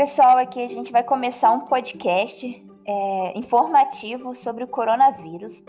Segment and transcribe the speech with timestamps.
[0.00, 5.62] Pessoal, aqui a gente vai começar um podcast é, informativo sobre o coronavírus.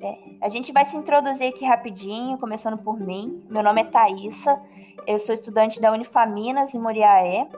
[0.00, 3.44] É, a gente vai se introduzir aqui rapidinho, começando por mim.
[3.50, 4.62] Meu nome é Thaisa,
[5.04, 7.48] eu sou estudante da Unifaminas em Moriaé.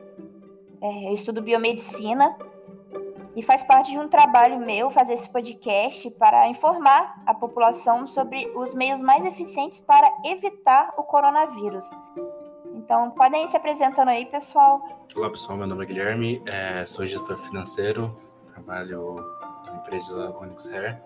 [0.81, 2.35] É, eu estudo biomedicina
[3.37, 8.51] e faz parte de um trabalho meu fazer esse podcast para informar a população sobre
[8.57, 11.85] os meios mais eficientes para evitar o coronavírus.
[12.85, 14.83] Então, podem ir se apresentando aí, pessoal.
[15.17, 15.57] Olá, pessoal.
[15.57, 18.15] Meu nome é Guilherme, é, sou gestor financeiro,
[18.53, 19.15] trabalho
[19.65, 21.01] na empresa Onyx Hair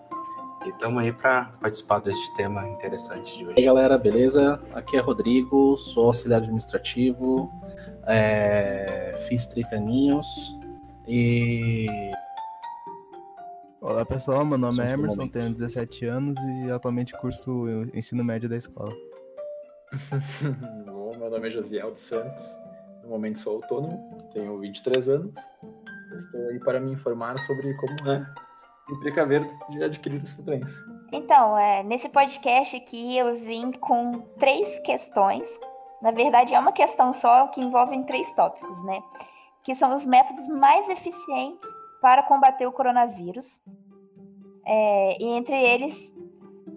[0.65, 3.55] e estamos aí para participar deste tema interessante de hoje.
[3.55, 4.61] E aí, galera, beleza?
[4.73, 7.49] Aqui é Rodrigo, sou auxiliar administrativo,
[8.07, 10.27] é, fiz 30 aninhos
[11.07, 11.87] e
[13.79, 18.57] Olá pessoal, meu nome é Emerson, tenho 17 anos e atualmente curso ensino médio da
[18.57, 18.93] escola.
[21.29, 22.43] Meu nome é Josiel dos Santos,
[23.03, 25.35] no momento sou autônomo, tenho 23 anos,
[26.17, 28.25] estou aí para me informar sobre como é
[28.87, 30.73] se precaver de adquirir essa doença.
[31.13, 35.47] Então, é, nesse podcast aqui eu vim com três questões,
[36.01, 38.99] na verdade é uma questão só que envolve três tópicos, né?
[39.63, 41.69] Que são os métodos mais eficientes
[42.01, 43.61] para combater o coronavírus.
[44.65, 46.11] É, e entre eles,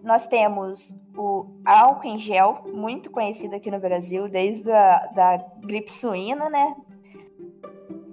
[0.02, 5.92] nós temos o álcool em gel, muito conhecido aqui no Brasil, desde a da gripe
[5.92, 6.74] suína, né?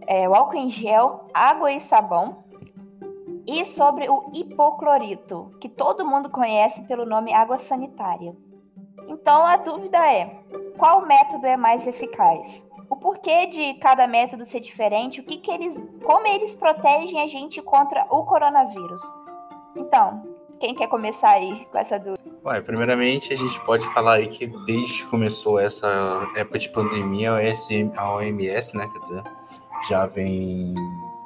[0.08, 2.44] É, o álcool em gel, água e sabão.
[3.48, 8.36] E sobre o hipoclorito, que todo mundo conhece pelo nome água sanitária.
[9.08, 10.40] Então a dúvida é:
[10.78, 12.68] qual método é mais eficaz?
[12.90, 17.28] o porquê de cada método ser diferente, o que, que eles, como eles protegem a
[17.28, 19.02] gente contra o coronavírus.
[19.76, 20.24] Então,
[20.60, 22.20] quem quer começar aí com essa dúvida?
[22.44, 25.88] Ué, primeiramente, a gente pode falar aí que desde que começou essa
[26.36, 27.32] época de pandemia,
[27.96, 29.24] a OMS, né, quer dizer,
[29.88, 30.74] já vem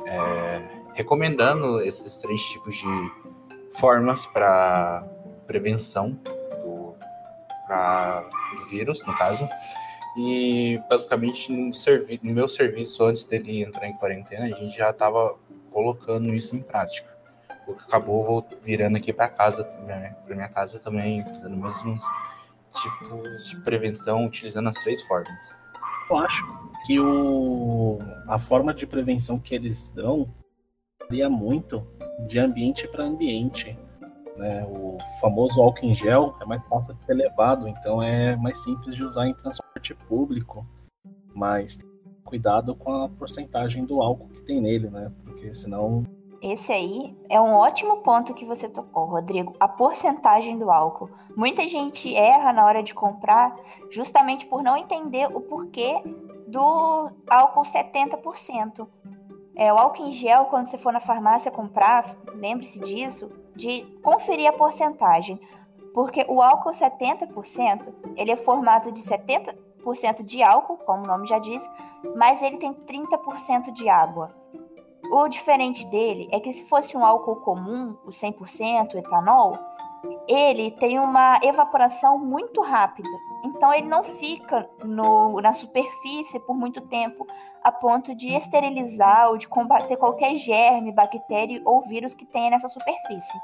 [0.06, 0.61] é,
[0.94, 3.11] recomendando esses três tipos de
[3.77, 5.04] formas para
[5.48, 6.11] prevenção
[6.64, 6.95] do,
[7.67, 8.22] pra,
[8.55, 9.48] do vírus, no caso.
[10.16, 14.92] E basicamente no, servi no meu serviço, antes dele entrar em quarentena, a gente já
[14.92, 15.36] estava
[15.72, 17.12] colocando isso em prática.
[17.87, 22.03] Acabou virando aqui para casa, para minha casa também, fazendo mesmos
[22.73, 25.53] tipos de prevenção, utilizando as três formas.
[26.09, 26.43] Eu acho
[26.85, 30.27] que o, a forma de prevenção que eles dão
[31.01, 31.85] varia muito
[32.27, 33.77] de ambiente para ambiente.
[34.35, 34.65] Né?
[34.65, 38.95] O famoso álcool em gel é mais fácil de ser levado, então é mais simples
[38.95, 40.65] de usar em transporte público,
[41.33, 41.77] mas
[42.23, 45.11] cuidado com a porcentagem do álcool que tem nele, né?
[45.23, 46.03] Porque senão.
[46.43, 49.55] Esse aí é um ótimo ponto que você tocou, Rodrigo.
[49.61, 51.09] A porcentagem do álcool.
[51.37, 53.55] Muita gente erra na hora de comprar
[53.89, 56.04] justamente por não entender o porquê
[56.45, 58.86] do álcool 70%.
[59.55, 64.49] É, o álcool em gel, quando você for na farmácia comprar, lembre-se disso, de conferir
[64.49, 65.39] a porcentagem,
[65.93, 71.39] porque o álcool 70%, ele é formado de 70% de álcool, como o nome já
[71.39, 71.65] diz,
[72.17, 74.43] mas ele tem 30% de água.
[75.15, 79.55] O diferente dele é que se fosse um álcool comum, o 100% etanol,
[80.27, 83.07] ele tem uma evaporação muito rápida.
[83.45, 87.27] Então ele não fica no, na superfície por muito tempo,
[87.63, 92.67] a ponto de esterilizar ou de combater qualquer germe, bactéria ou vírus que tenha nessa
[92.67, 93.37] superfície.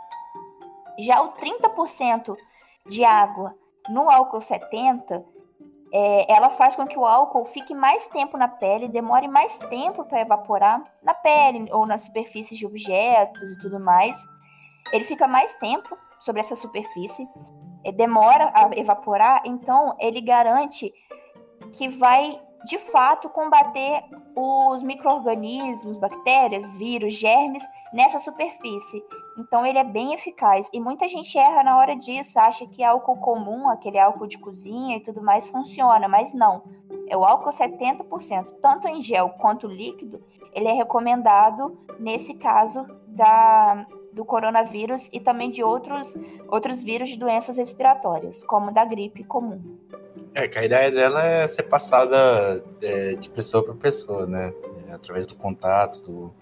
[0.98, 2.36] Já o 30%
[2.88, 3.56] de água
[3.90, 5.24] no álcool 70,
[5.92, 10.04] é, ela faz com que o álcool fique mais tempo na pele, demore mais tempo
[10.06, 14.16] para evaporar na pele ou nas superfícies de objetos e tudo mais.
[14.92, 17.28] Ele fica mais tempo sobre essa superfície,
[17.96, 20.94] demora a evaporar, então ele garante
[21.72, 24.04] que vai de fato combater
[24.36, 27.64] os micro-organismos, bactérias, vírus, germes
[27.94, 29.04] nessa superfície.
[29.40, 30.70] Então ele é bem eficaz.
[30.74, 34.98] E muita gente erra na hora disso, acha que álcool comum, aquele álcool de cozinha
[34.98, 36.64] e tudo mais, funciona, mas não.
[37.08, 40.22] É o álcool 70%, tanto em gel quanto líquido,
[40.54, 46.14] ele é recomendado nesse caso da, do coronavírus e também de outros,
[46.50, 49.62] outros vírus de doenças respiratórias, como da gripe comum.
[50.34, 54.54] É, que a ideia dela é ser passada é, de pessoa para pessoa, né?
[54.88, 56.34] É, através do contato, do,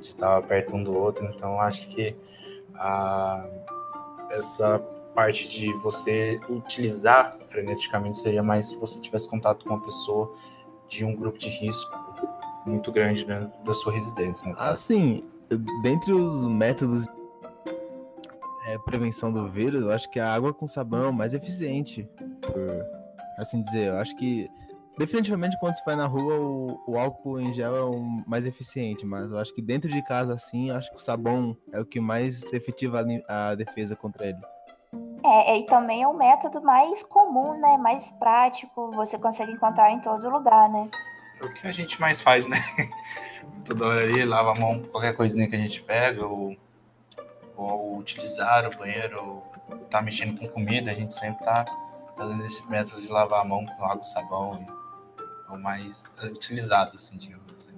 [0.00, 1.24] de estar perto um do outro.
[1.26, 2.16] Então, acho que
[2.74, 3.46] a,
[4.30, 4.78] essa
[5.14, 10.32] parte de você utilizar freneticamente seria mais se você tivesse contato com uma pessoa
[10.88, 11.92] de um grupo de risco
[12.66, 14.48] muito grande né, da sua residência.
[14.48, 14.54] Né?
[14.58, 15.24] Assim,
[15.82, 17.10] dentre os métodos de
[18.66, 22.08] é, prevenção do vírus, eu acho que a água com sabão é mais eficiente,
[22.40, 22.86] por
[23.38, 23.88] assim dizer.
[23.88, 24.48] Eu acho que
[25.02, 29.04] definitivamente quando você vai na rua, o, o álcool em gel é o mais eficiente,
[29.04, 31.84] mas eu acho que dentro de casa, assim, eu acho que o sabão é o
[31.84, 34.38] que mais efetiva a, a defesa contra ele.
[35.24, 37.76] É, e também é o método mais comum, né?
[37.78, 40.88] Mais prático, você consegue encontrar em todo lugar, né?
[41.40, 42.58] É o que a gente mais faz, né?
[43.66, 46.56] Toda hora ali, lava a mão, qualquer coisinha que a gente pega, ou,
[47.56, 51.64] ou utilizar o banheiro, ou tá mexendo com comida, a gente sempre tá
[52.16, 54.81] fazendo esse método de lavar a mão com água e sabão.
[55.52, 57.76] É o mais utilizado, assim, digamos assim.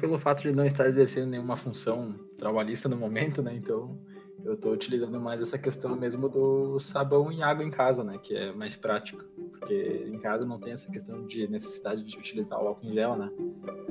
[0.00, 3.54] Pelo fato de não estar exercendo nenhuma função trabalhista no momento, né?
[3.54, 3.98] Então
[4.44, 8.18] eu estou utilizando mais essa questão mesmo do sabão e água em casa, né?
[8.22, 9.24] Que é mais prático.
[9.50, 13.16] Porque em casa não tem essa questão de necessidade de utilizar o álcool em gel,
[13.16, 13.30] né?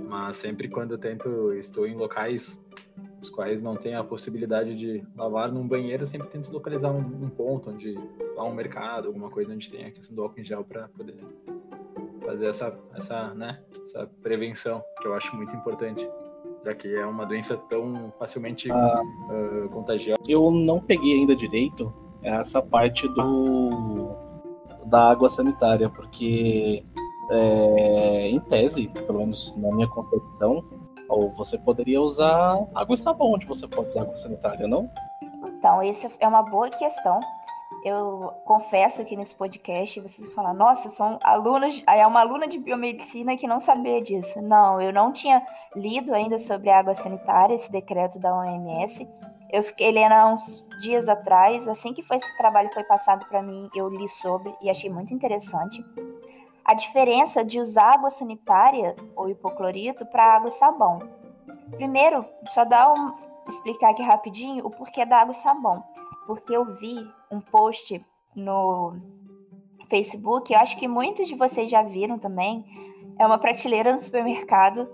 [0.08, 2.58] Mas sempre quando eu tento, estou em locais
[3.22, 7.00] os quais não tem a possibilidade de lavar num banheiro, eu sempre tento localizar um,
[7.00, 7.98] um ponto onde
[8.38, 11.16] há um mercado, alguma coisa onde tem a questão do álcool em gel para poder
[12.28, 16.08] fazer essa, essa, né, essa prevenção, que eu acho muito importante
[16.66, 20.20] já que é uma doença tão facilmente ah, uh, contagiosa.
[20.28, 24.16] Eu não peguei ainda direito essa parte do
[24.86, 26.84] da água sanitária, porque
[27.30, 30.64] é, em tese, pelo menos na minha concepção,
[31.10, 34.90] ou você poderia usar água e sabão onde você pode usar água sanitária, não?
[35.46, 37.20] Então, essa é uma boa questão
[37.84, 43.38] eu confesso que nesse podcast vocês falar, nossa, são alunos, é uma aluna de biomedicina
[43.38, 44.42] que não sabia disso.
[44.42, 45.46] Não, eu não tinha
[45.76, 49.08] lido ainda sobre água sanitária, esse decreto da OMS.
[49.52, 53.42] Eu fiquei lendo há uns dias atrás, assim que foi, esse trabalho foi passado para
[53.42, 55.84] mim, eu li sobre e achei muito interessante.
[56.66, 61.00] A diferença de usar água sanitária ou hipoclorito para água e sabão.
[61.72, 63.16] Primeiro, só dar um,
[63.48, 65.84] explicar aqui rapidinho o porquê da água e sabão
[66.28, 68.98] porque eu vi um post no
[69.90, 72.66] Facebook, eu acho que muitos de vocês já viram também.
[73.18, 74.88] É uma prateleira no supermercado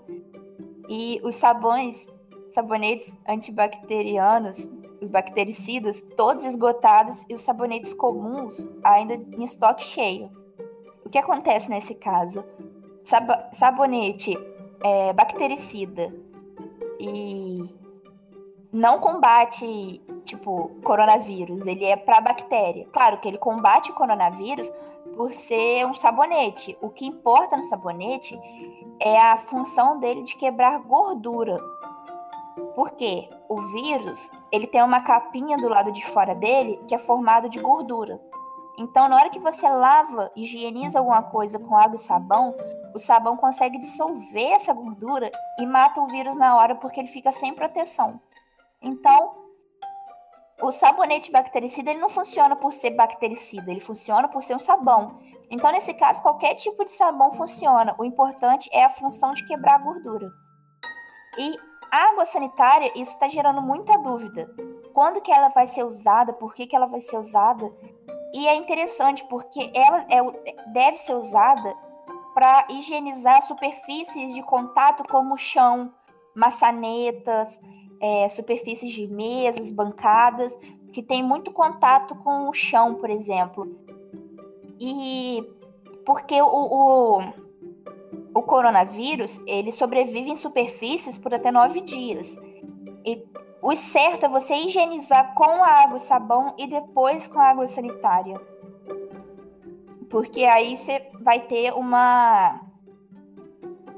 [0.88, 2.06] e os sabões,
[2.54, 4.68] sabonetes antibacterianos,
[5.02, 10.30] os bactericidas, todos esgotados e os sabonetes comuns ainda em estoque cheio.
[11.04, 12.44] O que acontece nesse caso?
[13.04, 14.38] Sab sabonete
[14.82, 16.14] é, bactericida
[16.98, 17.68] e
[18.72, 22.86] não combate, tipo, coronavírus, ele é para bactéria.
[22.92, 24.70] Claro que ele combate o coronavírus
[25.16, 26.76] por ser um sabonete.
[26.80, 28.38] O que importa no sabonete
[29.00, 31.58] é a função dele de quebrar gordura.
[32.74, 37.48] Porque o vírus, ele tem uma capinha do lado de fora dele que é formado
[37.48, 38.20] de gordura.
[38.76, 42.54] Então, na hora que você lava, higieniza alguma coisa com água e sabão,
[42.92, 47.30] o sabão consegue dissolver essa gordura e mata o vírus na hora porque ele fica
[47.30, 48.20] sem proteção.
[48.82, 49.43] Então,
[50.64, 55.18] o sabonete bactericida ele não funciona por ser bactericida, ele funciona por ser um sabão.
[55.50, 57.94] Então, nesse caso, qualquer tipo de sabão funciona.
[57.98, 60.26] O importante é a função de quebrar a gordura.
[61.38, 61.54] E
[61.90, 64.48] água sanitária, isso está gerando muita dúvida.
[64.94, 66.32] Quando que ela vai ser usada?
[66.32, 67.70] Por que, que ela vai ser usada?
[68.32, 70.22] E é interessante porque ela é,
[70.72, 71.76] deve ser usada
[72.32, 75.92] para higienizar superfícies de contato como chão,
[76.34, 77.60] maçanetas,
[78.00, 80.58] é, superfícies de mesas, bancadas,
[80.92, 83.76] que tem muito contato com o chão, por exemplo.
[84.80, 85.42] E
[86.04, 87.20] porque o, o,
[88.34, 92.36] o coronavírus ele sobrevive em superfícies por até nove dias.
[93.04, 93.24] E
[93.60, 98.40] o certo é você higienizar com água e sabão e depois com água sanitária.
[100.10, 102.60] Porque aí você vai ter uma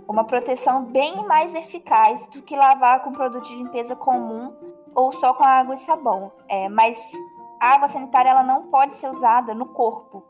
[0.09, 4.55] uma proteção bem mais eficaz do que lavar com produto de limpeza comum
[4.95, 6.33] ou só com água e sabão.
[6.49, 6.99] É, mas
[7.61, 10.23] a água sanitária ela não pode ser usada no corpo,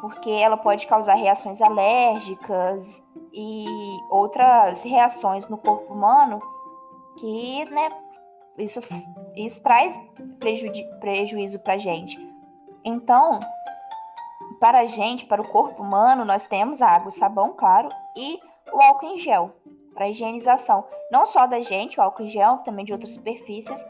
[0.00, 3.66] porque ela pode causar reações alérgicas e
[4.10, 6.40] outras reações no corpo humano
[7.18, 7.90] que, né,
[8.56, 8.80] isso,
[9.36, 9.98] isso traz
[10.38, 12.18] preju prejuízo para gente.
[12.84, 13.40] Então,
[14.58, 18.40] para a gente, para o corpo humano, nós temos água e sabão, claro, e
[18.72, 19.54] o álcool em gel
[19.94, 23.84] para higienização, não só da gente, o álcool em gel, também de outras superfícies,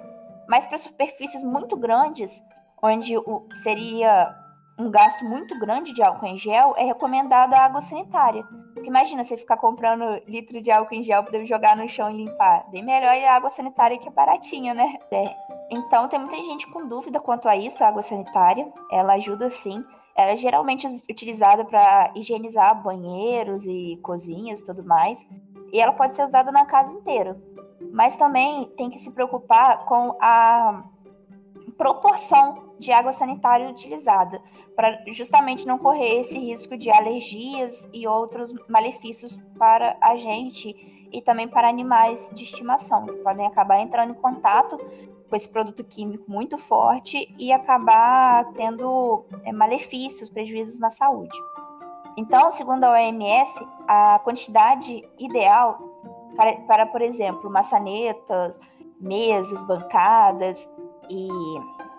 [0.49, 2.43] mas para superfícies muito grandes,
[2.83, 4.35] onde o, seria
[4.79, 8.45] um gasto muito grande de álcool em gel, é recomendado a água sanitária.
[8.73, 12.25] Porque imagina você ficar comprando litro de álcool em gel para jogar no chão e
[12.25, 12.65] limpar.
[12.71, 14.95] Bem melhor é a água sanitária que é baratinha, né?
[15.11, 15.35] É.
[15.71, 18.73] Então tem muita gente com dúvida quanto a isso, a água sanitária.
[18.91, 19.85] Ela ajuda sim.
[20.19, 25.25] É geralmente utilizada para higienizar banheiros e cozinhas e tudo mais.
[25.73, 27.41] E ela pode ser usada na casa inteira.
[27.93, 30.83] Mas também tem que se preocupar com a
[31.77, 34.43] proporção de água sanitária utilizada,
[34.75, 41.23] para justamente não correr esse risco de alergias e outros malefícios para a gente e
[41.23, 44.77] também para animais de estimação, que podem acabar entrando em contato
[45.29, 51.37] com esse produto químico muito forte e acabar tendo é, malefícios, prejuízos na saúde.
[52.17, 55.79] Então, segundo a OMS, a quantidade ideal
[56.37, 58.59] para, para por exemplo, maçanetas,
[59.01, 60.69] mesas, bancadas
[61.11, 61.29] e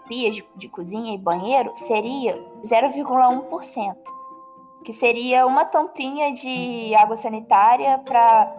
[0.07, 3.95] pias de, de cozinha e banheiro seria 0,1%,
[4.83, 8.51] que seria uma tampinha de água sanitária para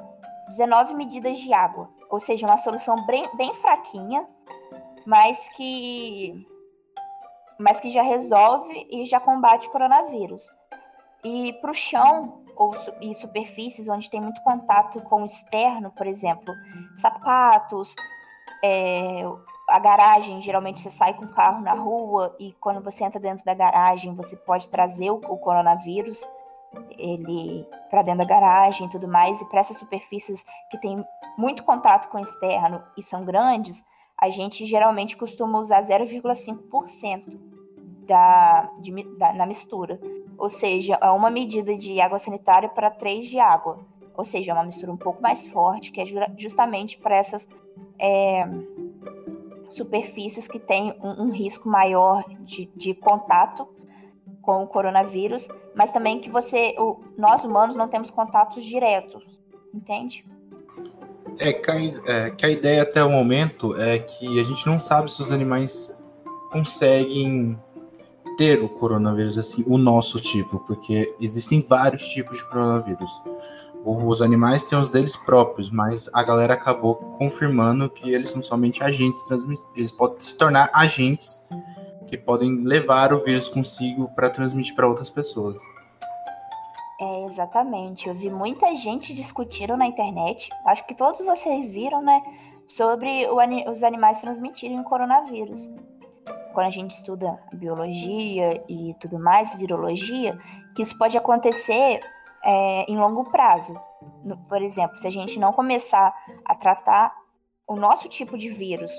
[0.48, 4.26] 19 medidas de água, ou seja, uma solução bem, bem fraquinha,
[5.06, 6.46] mas que
[7.58, 10.50] mas que já resolve e já combate o coronavírus.
[11.22, 16.06] E para o chão ou, e superfícies onde tem muito contato com o externo, por
[16.06, 16.54] exemplo,
[16.96, 17.94] sapatos,
[18.64, 19.22] é,
[19.68, 23.44] a garagem, geralmente você sai com o carro na rua e quando você entra dentro
[23.44, 26.26] da garagem, você pode trazer o, o coronavírus
[26.96, 29.40] ele para dentro da garagem e tudo mais.
[29.40, 31.04] E para essas superfícies que tem
[31.36, 33.82] muito contato com o externo e são grandes,
[34.20, 37.38] a gente geralmente costuma usar 0,5%
[38.06, 38.70] da,
[39.16, 39.98] da, na mistura.
[40.36, 43.80] Ou seja, é uma medida de água sanitária para 3 de água.
[44.14, 46.04] Ou seja, é uma mistura um pouco mais forte, que é
[46.36, 47.48] justamente para essas
[47.98, 48.44] é,
[49.68, 53.66] superfícies que têm um, um risco maior de, de, contato
[54.42, 59.40] com o coronavírus, mas também que você, o, nós humanos não temos contatos diretos,
[59.72, 60.26] entende?
[61.40, 64.78] É que, a, é que a ideia até o momento é que a gente não
[64.78, 65.90] sabe se os animais
[66.50, 67.58] conseguem
[68.36, 73.10] ter o coronavírus assim, o nosso tipo, porque existem vários tipos de coronavírus.
[73.84, 78.84] Os animais têm os deles próprios, mas a galera acabou confirmando que eles são somente
[78.84, 79.70] agentes transmissores.
[79.74, 81.46] Eles podem se tornar agentes
[82.06, 85.62] que podem levar o vírus consigo para transmitir para outras pessoas.
[87.00, 88.08] É, exatamente.
[88.08, 92.22] Eu vi muita gente discutindo na internet, acho que todos vocês viram, né?
[92.66, 93.26] Sobre
[93.66, 95.66] os animais transmitirem o coronavírus.
[96.52, 100.38] Quando a gente estuda biologia e tudo mais, virologia,
[100.76, 102.00] que isso pode acontecer
[102.44, 103.80] é, em longo prazo.
[104.22, 106.14] No, por exemplo, se a gente não começar
[106.44, 107.14] a tratar
[107.66, 108.92] o nosso tipo de vírus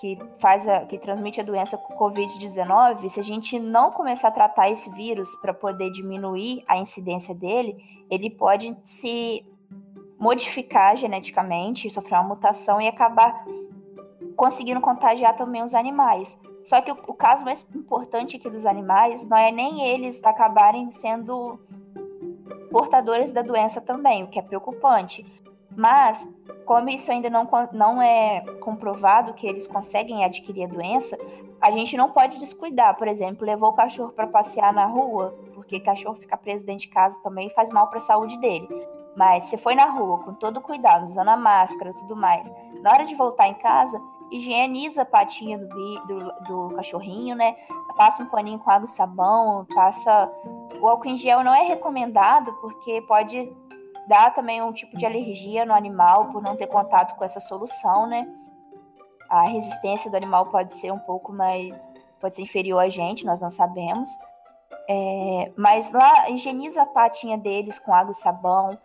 [0.00, 4.70] que faz a, que transmite a doença COVID-19, se a gente não começar a tratar
[4.70, 7.76] esse vírus para poder diminuir a incidência dele,
[8.10, 9.44] ele pode se
[10.18, 13.44] modificar geneticamente, sofrer uma mutação e acabar
[14.34, 16.40] conseguindo contagiar também os animais.
[16.64, 20.90] Só que o, o caso mais importante aqui dos animais não é nem eles acabarem
[20.92, 21.60] sendo
[22.70, 25.26] portadores da doença também, o que é preocupante.
[25.80, 26.28] Mas,
[26.66, 31.18] como isso ainda não, não é comprovado que eles conseguem adquirir a doença,
[31.58, 32.94] a gente não pode descuidar.
[32.98, 36.88] Por exemplo, levou o cachorro para passear na rua, porque cachorro ficar preso dentro de
[36.88, 38.68] casa também faz mal para a saúde dele.
[39.16, 42.92] Mas se foi na rua com todo cuidado, usando a máscara e tudo mais, na
[42.92, 43.98] hora de voltar em casa,
[44.30, 45.66] higieniza a patinha do,
[46.06, 47.56] do, do, cachorrinho, né?
[47.96, 50.30] Passa um paninho com água e sabão, passa.
[50.78, 53.50] O álcool em gel não é recomendado porque pode
[54.06, 58.06] dar também um tipo de alergia no animal por não ter contato com essa solução,
[58.06, 58.26] né?
[59.28, 61.74] A resistência do animal pode ser um pouco mais.
[62.20, 64.10] pode ser inferior a gente, nós não sabemos.
[64.88, 68.76] É, mas lá, higieniza a patinha deles com água e sabão.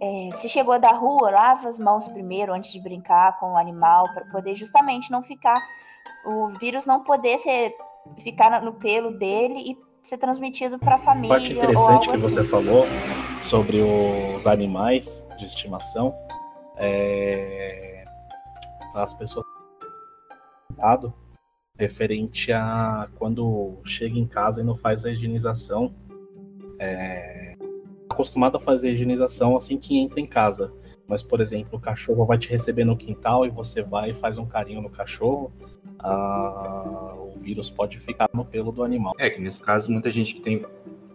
[0.00, 4.04] É, se chegou da rua, lava as mãos primeiro antes de brincar com o animal,
[4.14, 5.60] para poder justamente não ficar.
[6.24, 7.74] o vírus não poder ser,
[8.22, 11.36] ficar no pelo dele e ser transmitido para a família.
[11.36, 12.22] Parte interessante que assim.
[12.22, 12.86] você falou
[13.50, 16.14] sobre os animais de estimação
[16.76, 18.04] é
[18.94, 19.44] as pessoas
[21.76, 25.92] referente a quando chega em casa e não faz a higienização.
[26.78, 27.56] É,
[28.08, 30.72] acostumado a fazer a higienização assim que entra em casa.
[31.08, 34.38] Mas, por exemplo, o cachorro vai te receber no quintal e você vai e faz
[34.38, 35.52] um carinho no cachorro,
[35.98, 39.12] ah, o vírus pode ficar no pelo do animal.
[39.18, 40.64] É, que nesse caso, muita gente que tem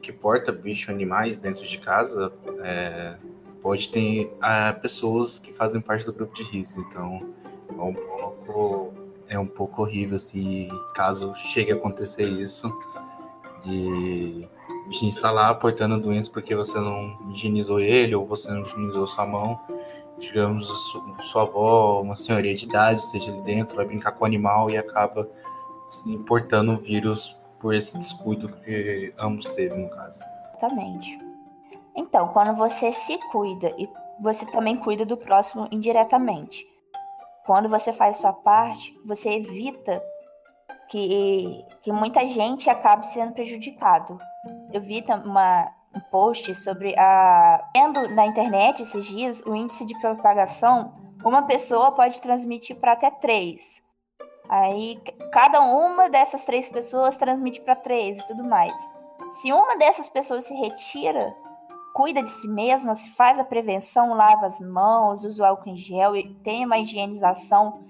[0.06, 2.32] que porta bicho animais dentro de casa
[2.64, 3.18] é,
[3.60, 6.80] pode ter ah, pessoas que fazem parte do grupo de risco.
[6.80, 7.28] Então,
[7.70, 8.94] é um pouco
[9.28, 12.72] é um pouco horrível se caso chegue a acontecer isso
[13.64, 14.48] de
[14.92, 19.60] estar lá portando doença porque você não higienizou ele ou você não higienizou sua mão.
[20.20, 20.68] Digamos,
[21.22, 24.78] sua avó, uma senhoria de idade, seja ali dentro, vai brincar com o animal e
[24.78, 25.28] acaba
[25.90, 27.36] se importando o vírus
[27.66, 30.22] por esse descuido que ambos teve, no caso.
[30.50, 31.18] Exatamente.
[31.96, 36.64] Então, quando você se cuida e você também cuida do próximo indiretamente.
[37.44, 40.00] Quando você faz sua parte, você evita
[40.90, 44.20] que, que muita gente acaba sendo prejudicado.
[44.72, 47.68] Eu vi uma, um post sobre a.
[47.76, 50.94] Vendo na internet esses dias o índice de propagação,
[51.26, 53.84] uma pessoa pode transmitir para até três.
[54.48, 55.00] Aí
[55.32, 58.74] cada uma dessas três pessoas transmite para três e tudo mais.
[59.32, 61.36] Se uma dessas pessoas se retira,
[61.94, 65.78] cuida de si mesma, se faz a prevenção, lava as mãos, usa o álcool em
[65.78, 67.84] gel e tem uma higienização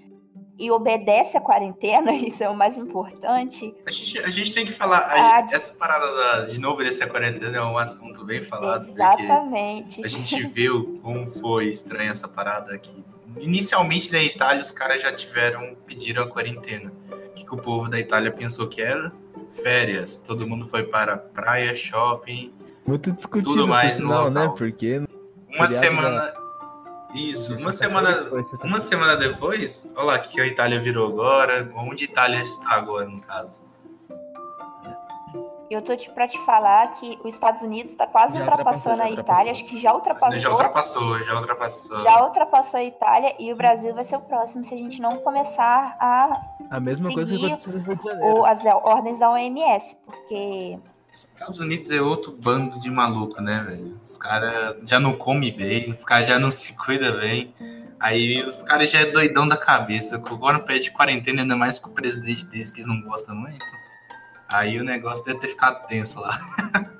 [0.58, 3.74] e obedece a quarentena, isso é o mais importante.
[3.86, 5.48] A gente, a gente tem que falar, a, a...
[5.50, 8.88] essa parada da, de não obedecer a quarentena é um assunto bem falado.
[8.88, 10.04] Exatamente.
[10.04, 13.04] a gente viu como foi estranha essa parada aqui.
[13.38, 16.92] Inicialmente na Itália, os caras já tiveram, pediram a quarentena.
[17.10, 19.12] O que, que o povo da Itália pensou que era?
[19.50, 20.18] Férias.
[20.18, 22.52] Todo mundo foi para praia, shopping.
[22.86, 24.52] Muito discutido, tudo mais no sinal, né?
[24.56, 25.02] Porque.
[25.54, 26.10] Uma semana.
[26.10, 26.46] Da
[27.14, 31.70] isso, uma semana, tá uma semana depois, olha lá o que a Itália virou agora,
[31.74, 33.64] onde a Itália está agora, no caso.
[35.68, 39.52] Eu tô te, pra te falar que os Estados Unidos está quase ultrapassando a Itália,
[39.52, 40.40] acho que já ultrapassou.
[40.40, 42.02] Já ultrapassou, já ultrapassou.
[42.02, 45.18] Já ultrapassou a Itália e o Brasil vai ser o próximo se a gente não
[45.18, 46.40] começar a.
[46.70, 48.36] A mesma coisa que aconteceu no Rio de Janeiro.
[48.36, 50.78] Ou as ordens da OMS, porque
[51.12, 53.98] Estados Unidos é outro bando de maluco, né, velho?
[54.04, 57.54] Os caras já não comem bem, os caras já não se cuidam bem.
[57.98, 60.16] Aí os caras já é doidão da cabeça.
[60.16, 63.64] Agora pede quarentena, ainda mais com o presidente deles que eles não gostam muito.
[64.48, 66.38] Aí o negócio deve ter ficado tenso lá.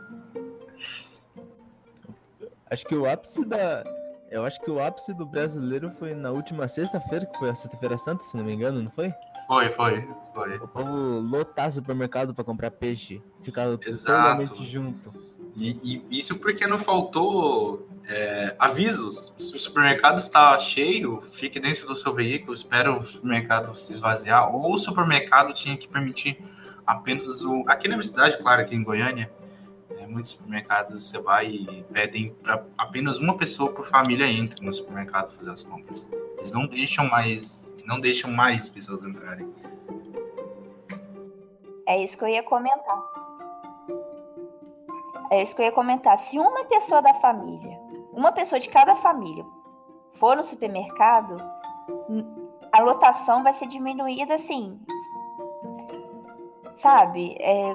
[2.70, 3.84] acho que o ápice da.
[4.30, 7.96] Eu acho que o ápice do brasileiro foi na última sexta-feira, que foi a Sexta-feira
[7.96, 9.14] Santa, se não me engano, não foi?
[9.46, 10.56] Foi, foi, foi.
[10.56, 13.22] O povo lotar supermercado para comprar peixe.
[13.44, 15.12] Ficar totalmente junto.
[15.56, 19.32] E, e, isso porque não faltou é, avisos.
[19.38, 24.54] Se o supermercado está cheio, fique dentro do seu veículo, espera o supermercado se esvaziar.
[24.54, 26.38] Ou o supermercado tinha que permitir
[26.86, 27.64] apenas o.
[27.66, 29.32] Aqui na minha cidade, claro, aqui em Goiânia,
[29.98, 34.72] é, muitos supermercados você vai e pedem para apenas uma pessoa por família entre no
[34.72, 36.06] supermercado fazer as compras.
[36.36, 39.50] Eles não deixam mais, não deixam mais pessoas entrarem.
[41.88, 43.25] É isso que eu ia comentar.
[45.30, 46.16] É isso que eu ia comentar.
[46.18, 47.80] Se uma pessoa da família,
[48.12, 49.44] uma pessoa de cada família,
[50.12, 51.36] for no supermercado,
[52.72, 54.80] a lotação vai ser diminuída assim.
[56.76, 57.36] Sabe?
[57.40, 57.74] É,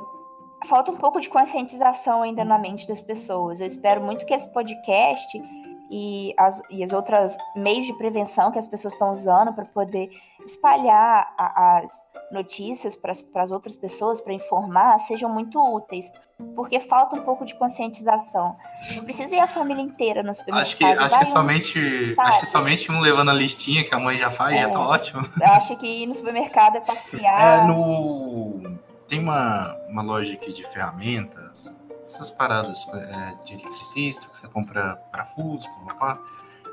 [0.66, 3.60] falta um pouco de conscientização ainda na mente das pessoas.
[3.60, 5.42] Eu espero muito que esse podcast
[5.91, 10.10] e as, e as outras meios de prevenção que as pessoas estão usando para poder
[10.45, 11.91] espalhar a, as
[12.32, 13.12] notícias para
[13.43, 16.10] as outras pessoas, para informar, sejam muito úteis.
[16.56, 18.56] Porque falta um pouco de conscientização.
[18.95, 20.65] Não precisa ir a família inteira no supermercado.
[20.65, 24.17] Acho que, acho que, somente, acho que somente um levando a listinha que a mãe
[24.17, 25.21] já faz, é, já tá ótimo.
[25.43, 27.63] Acho que ir no supermercado é passear.
[27.63, 28.80] É, no...
[29.08, 31.75] Tem uma, uma loja aqui de ferramentas
[32.13, 36.21] essas paradas é, de eletricista, que você compra parafusos, papá.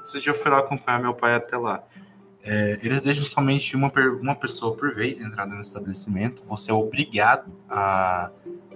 [0.02, 1.82] Esse dia eu fui lá acompanhar meu pai até lá.
[2.42, 6.44] É, eles deixam somente uma, uma pessoa por vez entrar no estabelecimento.
[6.46, 8.30] Você é obrigado a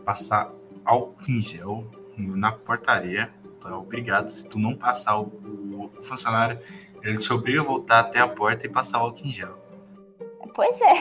[0.05, 0.51] passar
[0.85, 3.33] álcool em gel na portaria.
[3.57, 4.29] Então é obrigado.
[4.29, 6.59] Se tu não passar o, o, o funcionário,
[7.03, 9.59] ele te obriga a voltar até a porta e passar álcool em gel.
[10.55, 10.94] Pois é.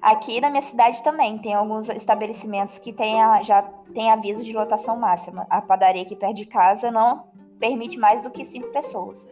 [0.00, 4.52] Aqui na minha cidade também tem alguns estabelecimentos que tem a, já tem aviso de
[4.52, 5.46] lotação máxima.
[5.50, 7.24] A padaria aqui perto de casa não
[7.58, 9.30] permite mais do que cinco pessoas.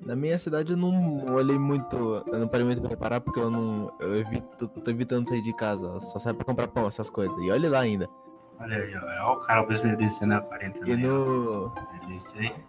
[0.00, 3.50] Na minha cidade eu não olhei muito, eu não parei muito pra preparar porque eu
[3.50, 3.92] não.
[4.00, 7.36] Eu, evito, tô evitando sair de casa, só saio pra comprar pão, essas coisas.
[7.42, 8.08] E olha lá ainda.
[8.58, 10.88] Olha aí, olha o cara precisa descer na quarentena.
[10.88, 11.72] E no.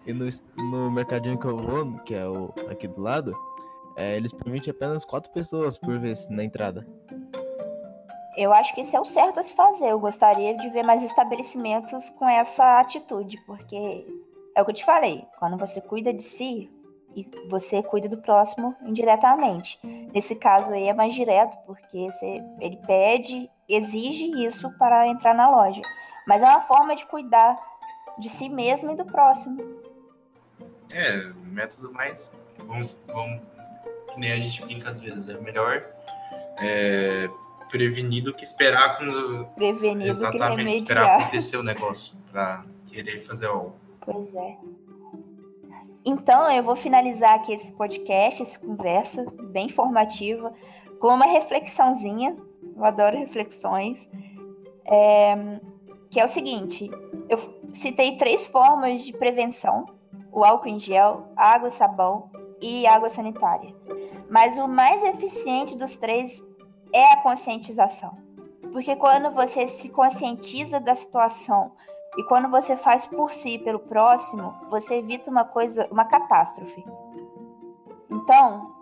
[0.05, 3.33] E no, no mercadinho que eu vou, que é o aqui do lado,
[3.95, 6.85] é, eles permitem apenas quatro pessoas por vez na entrada.
[8.37, 9.89] Eu acho que isso é o certo a se fazer.
[9.89, 14.05] Eu gostaria de ver mais estabelecimentos com essa atitude, porque
[14.55, 15.25] é o que eu te falei.
[15.37, 16.69] Quando você cuida de si,
[17.15, 19.79] e você cuida do próximo indiretamente.
[20.13, 25.49] Nesse caso aí é mais direto, porque você, ele pede, exige isso para entrar na
[25.49, 25.81] loja.
[26.25, 27.59] Mas é uma forma de cuidar
[28.17, 29.61] de si mesmo e do próximo.
[30.89, 32.35] É, método mais.
[32.59, 33.41] Vamos, vamos
[34.11, 35.83] que nem a gente brinca às vezes, é melhor
[36.59, 37.29] é,
[37.69, 39.45] prevenir do que esperar quando.
[39.55, 43.73] Prevenir Exatamente, que esperar acontecer o negócio para querer fazer algo.
[44.01, 44.57] Pois é.
[46.03, 50.51] Então, eu vou finalizar aqui esse podcast, essa conversa bem informativa,
[50.99, 52.35] com uma reflexãozinha.
[52.75, 54.09] Eu adoro reflexões.
[54.85, 55.59] É,
[56.09, 56.89] que é o seguinte:
[57.29, 57.37] eu
[57.73, 59.85] citei três formas de prevenção:
[60.31, 62.29] o álcool em gel, água e sabão
[62.61, 63.73] e água sanitária.
[64.31, 66.41] Mas o mais eficiente dos três
[66.95, 68.17] é a conscientização.
[68.71, 71.73] Porque quando você se conscientiza da situação
[72.17, 76.81] e quando você faz por si, pelo próximo, você evita uma coisa, uma catástrofe.
[78.09, 78.73] Então,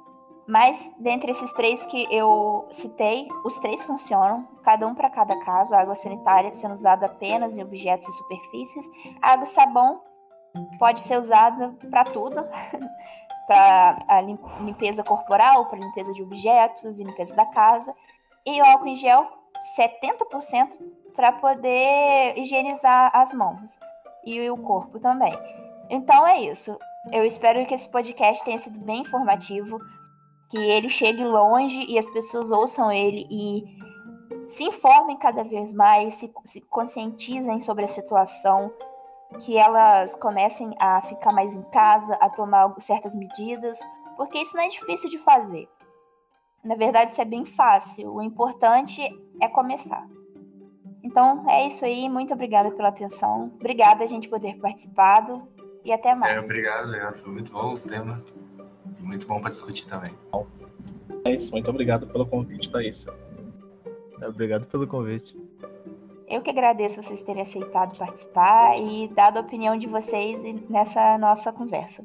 [0.48, 5.74] mas dentre esses três que eu citei, os três funcionam, cada um para cada caso.
[5.74, 8.86] A água sanitária sendo usada apenas em objetos e superfícies.
[9.20, 10.02] A água e sabão
[10.78, 12.36] pode ser usada para tudo,
[13.50, 17.96] para a limpeza corporal, para limpeza de objetos e limpeza da casa.
[18.46, 19.28] E álcool em gel,
[19.76, 20.78] 70%
[21.16, 23.80] para poder higienizar as mãos
[24.24, 25.34] e o corpo também.
[25.90, 26.78] Então é isso.
[27.12, 29.80] Eu espero que esse podcast tenha sido bem informativo,
[30.52, 33.64] que ele chegue longe e as pessoas ouçam ele e
[34.48, 38.72] se informem cada vez mais, se, se conscientizem sobre a situação,
[39.38, 43.78] que elas comecem a ficar mais em casa, a tomar certas medidas,
[44.18, 45.70] porque isso não é difícil de fazer.
[46.64, 48.14] Na verdade, isso é bem fácil.
[48.14, 49.02] O importante
[49.42, 50.06] é começar.
[51.04, 52.10] Então, é isso aí.
[52.10, 53.52] Muito obrigada pela atenção.
[53.56, 55.48] Obrigada a gente poder participado
[55.86, 56.36] e até mais.
[56.36, 57.20] É, obrigado, Leandro.
[57.20, 58.22] Foi muito bom o tema.
[59.00, 60.12] E muito bom para discutir também.
[61.24, 61.52] É isso.
[61.52, 63.08] Muito obrigado pelo convite, Thaís.
[64.22, 65.38] Obrigado pelo convite.
[66.30, 70.40] Eu que agradeço vocês terem aceitado participar e dado a opinião de vocês
[70.70, 72.04] nessa nossa conversa.